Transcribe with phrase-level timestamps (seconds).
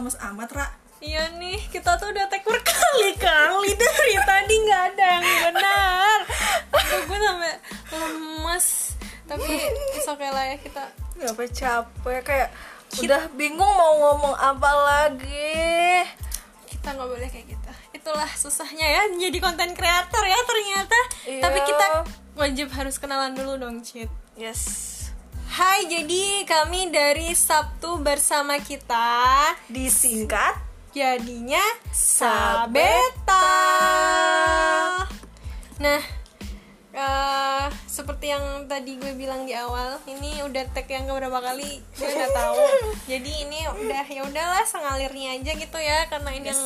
[0.00, 0.66] lemes amat Ra
[1.00, 6.18] Iya nih, kita tuh udah take berkali-kali dari tadi nggak ada yang benar.
[6.76, 7.54] Aduh, gue sampai
[7.88, 8.66] lemes.
[9.24, 9.48] Tapi
[9.96, 10.84] it's okay lah ya kita.
[11.24, 12.48] Apa capek kayak
[13.00, 16.04] udah bingung mau ngomong apa lagi
[16.68, 17.70] Kita nggak boleh kayak gitu.
[17.96, 20.98] Itulah susahnya ya jadi konten kreator ya ternyata.
[21.24, 21.42] Iya.
[21.48, 21.86] Tapi kita
[22.36, 24.12] wajib harus kenalan dulu dong, Cid.
[24.36, 24.89] Yes
[25.60, 29.12] Hai, jadi kami dari Sabtu bersama kita
[29.68, 30.56] Disingkat
[30.96, 31.60] jadinya
[31.92, 33.44] Sabeta.
[35.76, 36.00] Nah,
[36.96, 42.08] eh, seperti yang tadi gue bilang di awal, ini udah tag yang beberapa kali gue
[42.08, 42.64] nggak tahu.
[43.04, 46.62] Jadi ini udah ya udahlah sengalirnya aja gitu ya, karena ini yang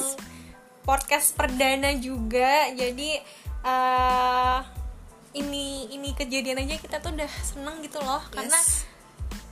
[0.86, 2.70] podcast perdana juga.
[2.70, 3.18] Jadi
[3.66, 4.83] eh
[5.34, 8.86] ini ini kejadian aja kita tuh udah seneng gitu loh, karena Yes.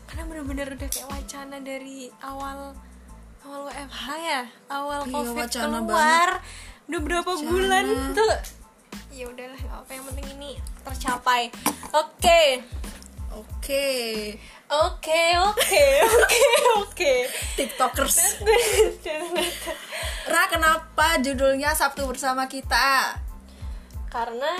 [0.06, 2.72] karena bener-bener udah kayak wacana dari awal
[3.42, 4.42] awal WFH ya?
[4.68, 6.28] Awal Iya, covid keluar.
[6.84, 7.48] Udah berapa Wacana.
[7.48, 8.34] bulan tuh?
[9.10, 10.50] Ya udahlah apa yang penting ini
[10.82, 11.50] tercapai.
[11.92, 12.62] Oke.
[13.32, 13.88] Oke.
[14.72, 15.84] Oke oke
[16.16, 16.44] oke
[16.80, 17.12] oke.
[17.56, 18.40] Tiktokers.
[20.32, 23.16] Ra kenapa judulnya Sabtu bersama kita?
[24.08, 24.52] Karena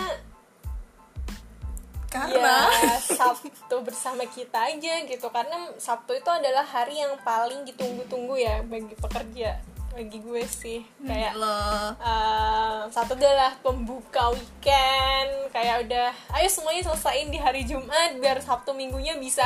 [2.12, 5.26] Karena ya Sabtu bersama kita aja gitu.
[5.32, 9.56] Karena Sabtu itu adalah hari yang paling ditunggu-tunggu ya bagi pekerja
[9.92, 10.80] bagi gue sih.
[11.04, 15.52] Kayak Loh Uh, satu adalah pembuka weekend.
[15.52, 16.08] Kayak udah
[16.40, 19.44] ayo semuanya selesaiin di hari Jumat biar Sabtu minggunya bisa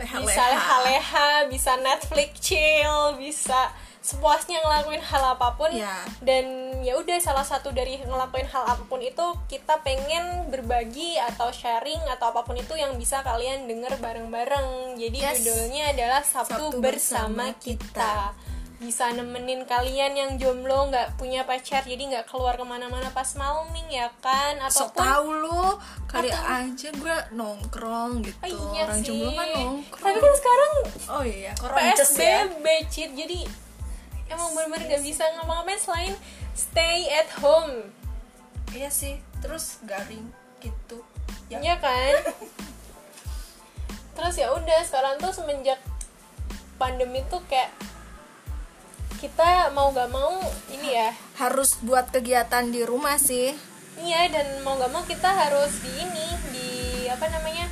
[0.00, 0.24] Leha-leha.
[0.24, 3.68] bisa leha-leha bisa Netflix chill bisa
[4.02, 6.02] sepuasnya ngelakuin hal apa pun Ya.
[6.18, 6.44] dan
[6.78, 12.02] ya udah salah satu dari ngelakuin hal apa pun itu kita pengen berbagi atau sharing
[12.08, 15.40] atau apa pun itu yang bisa kalian denger bareng-bareng jadi Yes.
[15.40, 18.14] judulnya adalah Sabtu, Sabtu bersama, bersama kita
[18.76, 23.70] bisa nemenin kalian yang jomblo nggak punya pacar jadi nggak keluar ke mana-mana pas malam
[23.70, 29.06] nih ya kan ataupun tahu lu Kali aja gue nongkrong gitu Ah, iya Orang sih.
[29.06, 30.72] jomblo kan nongkrong tapi kan sekarang
[31.08, 33.38] Oh iya Koronces ya PSBB cheat jadi
[34.32, 36.14] emang bener-bener nggak bisa ngapa-ngapain selain
[36.56, 37.92] stay at home.
[38.72, 40.30] Iya sih Terus garing
[40.62, 41.02] gitu.
[41.50, 41.58] Ya.
[41.58, 42.14] Ya kan?
[44.16, 45.82] Terus ya udah sekarang tuh semenjak
[46.78, 47.74] pandemi tuh kayak
[49.18, 50.38] kita mau gak mau
[50.70, 51.10] ini ya.
[51.38, 53.50] Harus buat kegiatan di rumah sih.
[53.98, 56.70] Iya dan mau nggak mau kita harus di ini di
[57.10, 57.66] apa namanya?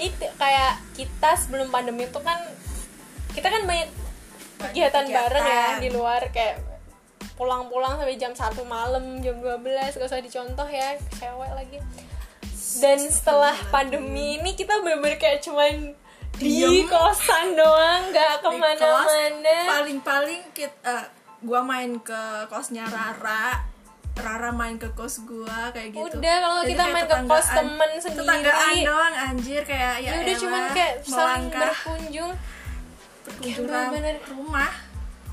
[0.00, 2.42] Itu kayak kita sebelum pandemi itu kan
[3.32, 3.92] kita kan banyak
[4.58, 5.06] kegiatan, kegiatan.
[5.12, 6.56] bareng ya di luar kayak
[7.36, 9.60] pulang-pulang sampai jam 1 malam jam 12
[10.00, 11.78] gak usah dicontoh ya cewek lagi.
[12.76, 15.96] Dan setelah pandemi ini kita bener-bener kayak cuman
[16.36, 16.84] di Diem.
[16.84, 19.56] kosan doang nggak ke mana-mana.
[19.64, 21.08] paling-paling kita
[21.40, 23.64] gua main ke kosnya Rara.
[24.16, 26.16] Rara main ke kos gua kayak gitu.
[26.20, 28.24] Udah, kalau kita main ke kos temen sendiri.
[28.24, 32.32] tetanggaan doang anjir kayak ya, ya udah cuman kayak saling berkunjung
[33.26, 34.16] berkunjung kayak bener-bener.
[34.30, 34.72] rumah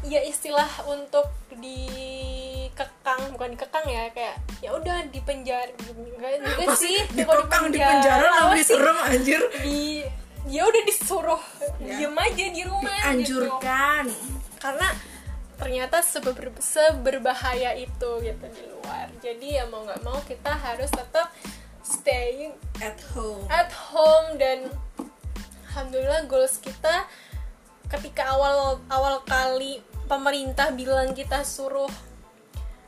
[0.04, 6.98] ya istilah untuk dikekang bukan dikekang ya kayak ya udah di penjara enggak juga sih
[7.14, 8.70] di kalau penjara di penjara lebih sih?
[8.76, 9.82] serem anjir di
[10.44, 11.44] ya udah disuruh
[11.80, 12.00] Ya.
[12.04, 13.12] diem aja di rumah gitu.
[13.40, 14.06] anjurkan
[14.60, 14.88] karena
[15.56, 21.32] ternyata seber, seberbahaya itu gitu di luar jadi ya mau nggak mau kita harus tetap
[21.80, 22.52] stay
[22.84, 24.68] at home at home dan
[25.72, 27.08] alhamdulillah goals kita
[27.94, 29.78] ketika awal awal kali
[30.10, 31.90] pemerintah bilang kita suruh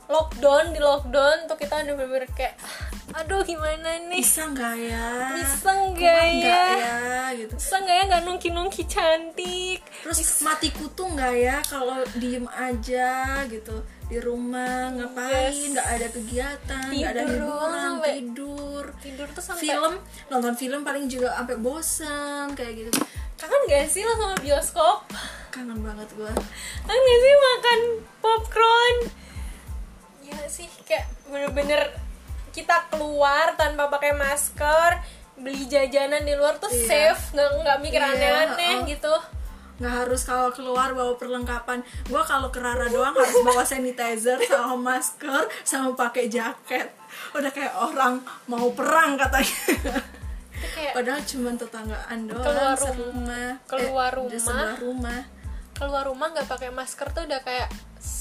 [0.06, 2.54] lockdown di lockdown tuh kita udah bener kayak
[3.16, 4.20] aduh gimana nih?
[4.20, 5.08] Bisa nggak ya?
[5.34, 6.62] Bisa nggak ya?
[6.74, 6.98] ya
[7.32, 7.54] gitu.
[7.56, 9.80] Bisa nggak ya nggak nungki nungki cantik?
[10.04, 13.82] Terus mati kutu nggak ya kalau diem aja gitu.
[14.06, 15.50] Di rumah ngapain?
[15.50, 15.74] Yes.
[15.74, 18.84] nggak ada kegiatan nggak ada hiburan sampai- tidur.
[19.02, 19.94] tidur tuh sampai film
[20.30, 22.90] nonton film paling juga sampai bosan kayak gitu
[23.36, 25.04] kangen gak sih lo sama bioskop?
[25.52, 26.32] Kangen banget gua.
[26.84, 27.80] Kangen gak sih makan
[28.20, 28.96] popcorn?
[30.24, 31.92] Ya sih kayak bener-bener
[32.50, 35.04] kita keluar tanpa pakai masker
[35.36, 37.12] beli jajanan di luar tuh Iya.
[37.12, 38.88] safe nggak nggak mikir Iya, aneh-aneh oh.
[38.88, 39.14] gitu.
[39.76, 41.84] Nggak harus kalau keluar bawa perlengkapan.
[42.08, 46.88] Gua kalau ke Rara doang harus bawa sanitizer sama masker sama pakai jaket.
[47.36, 50.00] Udah kayak orang mau perang katanya
[50.76, 53.48] kayak padahal cuma tetanggaan doang Keluar rum- serumah.
[53.64, 54.70] Keluar eh, rumah.
[54.76, 55.20] rumah.
[55.72, 57.68] Keluar rumah nggak pakai masker tuh udah kayak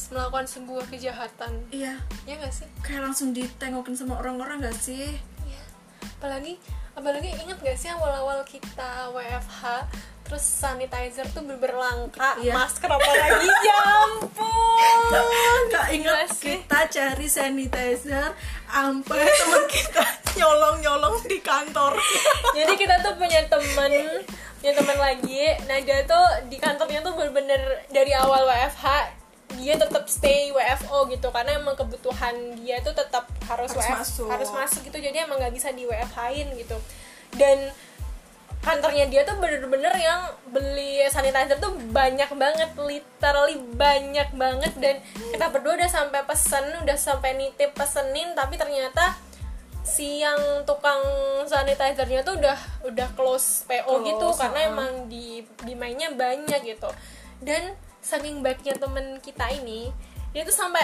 [0.08, 1.52] melakukan sebuah kejahatan.
[1.70, 2.00] Iya.
[2.24, 2.68] Ya nggak sih?
[2.80, 5.20] Kayak langsung ditengokin sama orang-orang gak sih?
[5.42, 5.62] Iya.
[6.16, 6.56] apalagi
[6.96, 9.84] apalagi inget gak sih awal-awal kita WFH
[10.24, 12.56] terus sanitizer tuh bener langka Iya.
[12.56, 13.46] masker apalagi?
[13.62, 14.90] Ya ampun.
[15.68, 18.32] Gak inget kita cari sanitizer
[18.66, 20.06] sampai teman kita
[20.36, 21.96] nyolong nyolong di kantor.
[22.54, 24.24] Jadi kita tuh punya temen
[24.60, 25.46] punya teman lagi.
[25.70, 28.86] Nah dia tuh di kantornya tuh bener-bener dari awal WFH
[29.62, 31.30] dia tetap stay WFO gitu.
[31.30, 34.28] Karena emang kebutuhan dia tuh tetap harus, Harus WF masuk.
[34.30, 34.98] harus masuk gitu.
[34.98, 36.78] Jadi emang nggak bisa di WFH-in gitu.
[37.38, 37.70] Dan
[38.66, 44.74] kantornya dia tuh bener-bener yang beli sanitizer tuh banyak banget literally banyak banget.
[44.82, 44.98] Dan
[45.30, 49.14] kita berdua udah sampai pesen udah sampai nitip pesenin tapi ternyata
[49.86, 51.00] si yang tukang
[51.46, 52.58] sanitizernya tuh udah
[52.90, 54.70] udah close PO Close, gitu karena ah.
[54.74, 56.90] emang di demandnya banyak gitu
[57.46, 59.94] dan saking baiknya temen kita ini
[60.34, 60.84] dia tuh sampai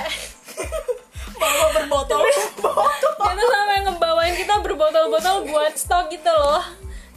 [1.41, 2.21] bawa berbotol
[2.61, 2.87] botol
[3.17, 6.61] dia tuh sampai ngebawain kita berbotol-botol buat stok gitu loh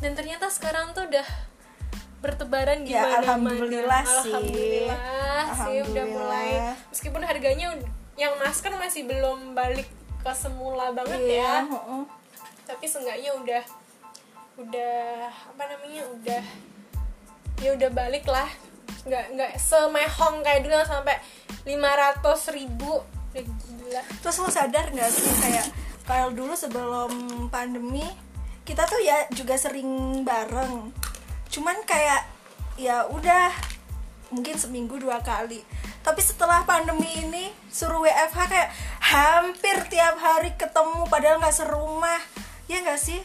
[0.00, 1.24] dan ternyata sekarang tuh udah
[2.24, 4.32] bertebaran Ya, gimana alhamdulillah sih.
[4.32, 4.96] alhamdulillah
[5.52, 6.06] sih udah Alhamdulillah.
[6.08, 6.48] mulai
[6.88, 7.66] meskipun harganya
[8.16, 9.84] yang masker masih belum balik
[10.24, 11.60] ke semula banget ya.
[11.60, 12.02] Iya, heeh.
[12.64, 13.62] tapi seenggaknya udah
[14.56, 16.44] udah apa namanya udah
[17.60, 18.48] ya udah balik lah.
[19.04, 21.20] Nggak nggak semehong kayak dulu sampai
[21.68, 23.04] 500 ribu.
[23.36, 24.02] Udah gila.
[24.24, 25.66] Terus lo sadar nggak sih kayak
[26.08, 27.12] kalau dulu sebelum
[27.52, 28.08] pandemi
[28.64, 30.88] kita tuh ya juga sering bareng.
[31.52, 32.24] Cuman kayak
[32.80, 33.52] ya udah
[34.32, 35.62] mungkin seminggu dua kali
[36.04, 38.70] tapi setelah pandemi ini suruh WFH kayak
[39.00, 42.20] hampir tiap hari ketemu padahal nggak serumah.
[42.68, 43.24] Ya nggak sih?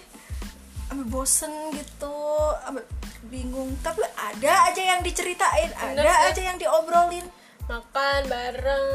[0.87, 2.15] Ambil bosen gitu
[2.63, 2.87] ambil
[3.27, 3.75] bingung.
[3.83, 7.27] Tapi ada aja yang diceritain Bener ada aja yang diobrolin.
[7.67, 8.87] Makan bareng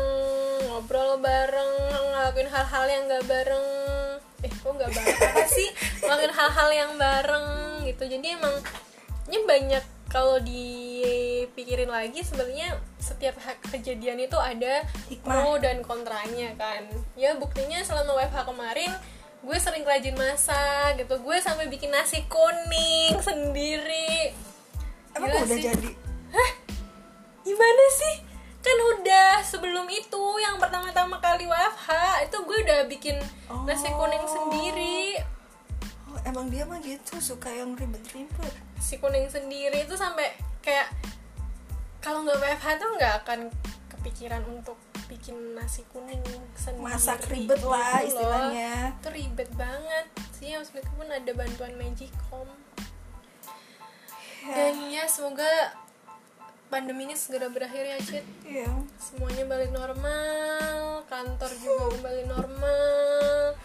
[0.73, 1.73] ngobrol bareng
[2.11, 3.69] ngelakuin hal-hal yang gak bareng.
[4.43, 5.19] Eh kok gak bareng?
[5.31, 5.69] Apa sih?
[6.01, 7.47] Ngelakuin hal-hal yang bareng
[7.85, 8.03] gitu.
[8.09, 8.57] Jadi emang
[9.29, 10.41] ini banyak kalau
[11.45, 13.37] dipikirin lagi sebenarnya setiap
[13.67, 15.25] kejadian itu ada Hikmah.
[15.25, 18.91] pro dan kontranya kan ya buktinya selama WFH kemarin
[19.41, 24.33] gue sering rajin masak gitu gue sampai bikin nasi kuning sendiri
[25.13, 25.63] emang Gila udah sih.
[25.63, 25.91] jadi
[27.43, 28.15] gimana sih
[28.59, 31.89] kan udah sebelum itu yang pertama-tama kali WFH
[32.25, 33.17] itu gue udah bikin
[33.63, 34.33] nasi kuning Oh.
[34.33, 35.21] sendiri
[36.07, 38.55] Oh, emang dia mah gitu suka yang ribet-ribet.
[38.79, 40.89] si kuning sendiri itu sampai kayak
[42.05, 43.41] kalau nggak WFH tuh nggak akan
[43.89, 46.21] kepikiran untuk bikin nasi kuning
[46.55, 48.05] sendiri Masak ribet lah loh.
[48.05, 48.93] istilahnya.
[48.95, 52.49] itu ribet banget sih meskipun ada bantuan Magicom
[54.45, 54.53] Ya.
[54.53, 55.73] dan ya semoga
[56.69, 58.69] pandemi ini segera berakhir ya Cid Iya.
[58.95, 63.57] semuanya balik normal kantor juga kembali normal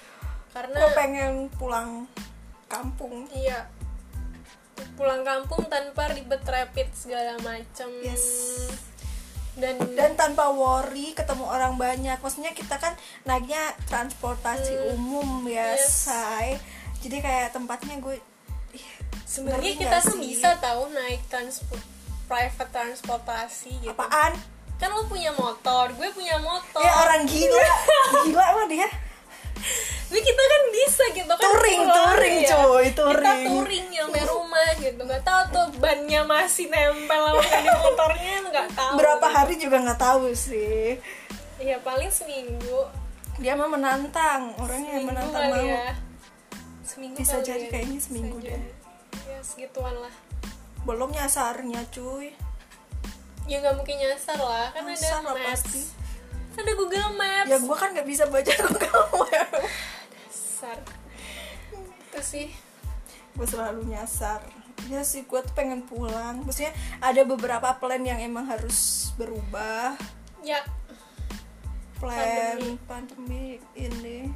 [0.50, 2.08] karena Gue pengen pulang
[2.66, 3.28] kampung.
[3.30, 3.68] iya
[4.94, 8.24] pulang kampung tanpa ribet rapid segala macam Yes.
[9.54, 12.16] dan, Dan tanpa worry ketemu orang banyak.
[12.18, 15.76] Maksudnya kita kan naiknya transportasi umum ya, Hmm.
[15.76, 16.08] Yes.
[16.08, 16.48] say.
[17.00, 18.18] Jadi kayak tempatnya gue
[19.26, 20.20] sebenarnya kita tuh sih?
[20.32, 21.84] bisa tahu naik transport
[22.26, 24.34] private transportasi gitu apaan?
[24.76, 27.68] kan lo punya motor gue punya motor Ya orang gila.
[28.26, 28.90] gila mah dia.
[30.10, 32.50] Tapi kita kan bisa gitu kan Touring, touring, ya.
[32.52, 33.46] cuy, Kita touring.
[33.46, 38.94] touring nyampe rumah gitu Gak tahu tuh bannya masih nempel sama di motornya nggak tahu
[38.96, 40.98] Berapa hari juga nggak tahu sih.
[41.58, 42.90] Ya paling seminggu
[43.38, 45.70] Dia mah menantang, orangnya yang Seminggu menantang kali mau.
[45.70, 45.88] ya
[46.82, 47.70] Seminggu Bisa jadi ya.
[47.70, 48.54] kayaknya seminggu Bisa deh.
[48.56, 48.70] jadi.
[49.28, 50.14] Ya segituan lah
[50.82, 52.34] Belum nyasarnya cuy.
[53.46, 55.82] Ya nggak mungkin nyasar lah Kan Nyasar ada lah Maps pasti.
[56.56, 59.50] Ada Google Maps Ya gue kan nggak bisa baca Google Map.
[60.60, 60.84] Dasar
[61.72, 62.52] Itu sih.
[63.32, 64.44] Gue selalu nyasar.
[64.92, 66.44] Ya sih gue tuh pengen pulang.
[66.44, 69.96] Maksudnya ada beberapa plan yang emang harus berubah.
[70.44, 70.60] Ya.
[71.96, 73.64] Plan pandemi.
[73.72, 74.36] ini.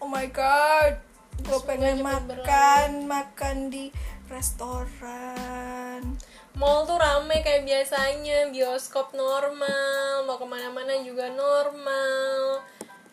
[0.00, 1.04] Oh my god.
[1.44, 3.92] Gue pengen makan makan di
[4.32, 6.16] restoran.
[6.56, 8.48] Mall tuh rame kayak biasanya.
[8.48, 12.64] Bioskop normal mau ke mana-mana juga normal.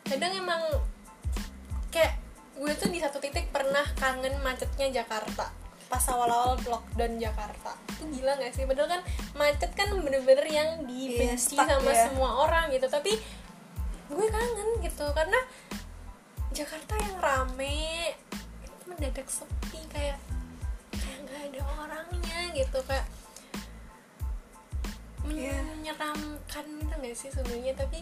[0.07, 0.63] Kadang emang
[2.59, 5.47] gue tuh di satu titik pernah kangen macetnya Jakarta.
[5.87, 7.73] Pas awal-awal lockdown Jakarta.
[7.95, 8.67] Itu gila gak sih?
[8.67, 9.01] Padahal kan
[9.39, 12.11] macet kan bener-bener yang dibenci stuck sama ya.
[12.11, 12.85] semua orang gitu.
[12.91, 13.15] Tapi
[14.11, 15.39] gue kangen gitu karena
[16.51, 18.13] Jakarta yang rame
[18.65, 20.17] itu mendadak sepi kayak
[20.91, 23.07] kayak nggak ada orangnya gitu kayak
[25.29, 25.61] Iya.
[25.61, 27.77] menyeramkan gitu nggak sih sebenarnya?
[27.77, 28.01] Tapi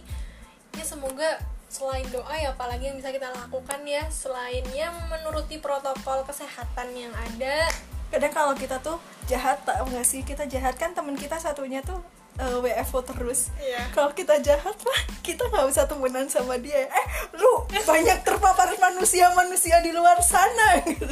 [0.80, 6.24] ya semoga selain doa ya apalagi yang bisa kita lakukan ya selain ya menuruti protokol
[6.24, 7.68] kesehatan yang ada.
[8.08, 8.96] Kadang kalau kita tuh
[9.28, 10.24] jahat tak nggak sih?
[10.24, 12.00] Kita jahat kan temen kita satunya tuh
[12.40, 13.52] eh, WFO terus.
[13.60, 13.92] Iya.
[13.92, 16.88] kalau kita jahat lah kita nggak bisa temenan sama dia.
[16.88, 17.06] Eh
[17.36, 20.80] lu banyak terpapar manusia manusia di luar sana.
[20.88, 21.12] Gitu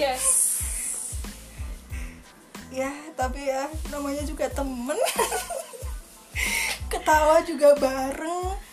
[0.00, 0.48] yes.
[2.72, 2.88] Ya
[3.20, 4.96] tapi ya namanya juga temen.
[6.90, 8.69] Ketawa juga bareng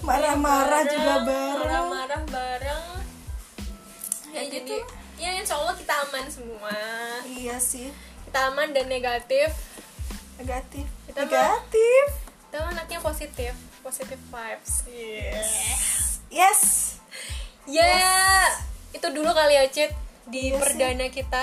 [0.00, 1.58] Marah-marah juga bareng.
[1.58, 2.84] marah-marah bareng.
[4.30, 4.86] Ya Ya jadi gitu.
[5.18, 6.70] ya insya Allah kita aman semua.
[7.26, 7.90] Iya sih.
[8.24, 9.50] Kita aman dan negatif.
[10.36, 10.86] Negatif.
[11.04, 12.04] Kita mah- negatif.
[12.46, 13.52] kita mah anaknya positif.
[13.80, 14.72] Positif vibes.
[14.86, 15.50] Yes.
[16.30, 16.62] Yes.
[17.66, 17.90] Ya
[18.90, 19.90] itu dulu kali ya Cit
[20.24, 20.60] di Iya sih.
[20.60, 21.42] perdana kita.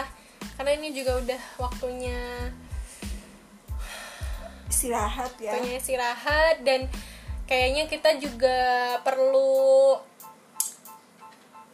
[0.56, 2.18] Karena ini juga udah waktunya
[4.68, 5.52] istirahat ya.
[5.54, 6.88] Waktunya istirahat dan
[7.48, 8.60] kayaknya kita juga
[9.02, 9.96] perlu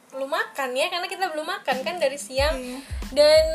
[0.08, 2.54] perlu makan ya karena kita belum makan kan dari siang.
[2.54, 2.80] Iya.
[3.14, 3.46] dan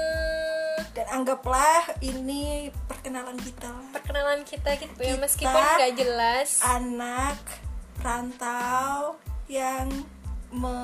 [0.94, 3.70] dan anggaplah ini perkenalan kita.
[3.94, 6.48] perkenalan kita gitu ya Kita- meskipun nggak jelas.
[6.62, 7.38] anak
[7.98, 9.86] rantau yang
[10.48, 10.74] me,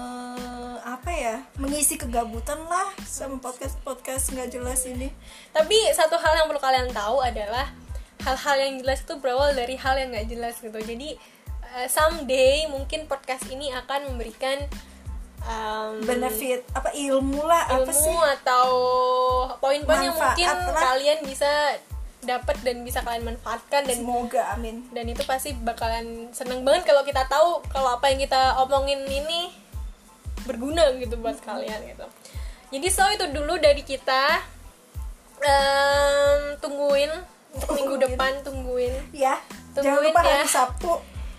[0.83, 5.11] apa ya mengisi kegabutan lah sama podcast podcast nggak jelas ini.
[5.51, 7.71] Tapi satu hal yang perlu kalian tahu adalah
[8.25, 10.81] hal-hal yang jelas itu berawal dari hal yang nggak jelas gitu.
[10.81, 11.17] Jadi
[11.77, 14.65] eh, someday mungkin podcast ini akan memberikan
[15.45, 18.09] um, benefit apa ilmu lah apa sih?
[18.09, 18.69] ilmu atau
[19.61, 20.83] poin-poin yang mungkin lah.
[20.93, 21.79] kalian bisa
[22.25, 24.81] dapat dan bisa kalian manfaatkan dan semoga amin.
[24.97, 29.53] dan itu pasti bakalan seneng banget kalau kita tahu kalau apa yang kita omongin ini
[30.49, 32.07] berguna gitu buat kalian gitu.
[32.73, 34.41] Jadi so itu dulu dari kita.
[35.45, 35.84] Minggu
[38.15, 38.95] depan tungguin.
[39.11, 39.35] Ya
[39.75, 40.31] jangan Tungguin lupa ya.
[40.39, 40.93] hari Sabtu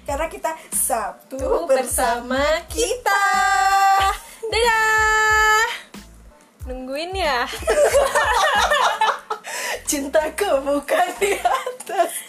[0.05, 3.23] karena kita Sabtu Tuh bersama bersama kita.
[4.45, 5.65] Dadah.
[6.69, 7.45] Nungguin ya.
[9.89, 12.24] Cintaku bukan di atas